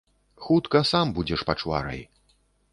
Хутка 0.45 0.81
сам 0.93 1.13
будзеш 1.19 1.45
пачварай. 1.53 2.05